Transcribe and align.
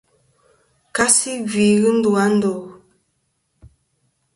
Kasi 0.95 1.31
gvi 1.49 1.67
ghɨ 1.81 1.91
ndu 1.97 2.09
a 2.23 2.25
ndo. 2.35 2.51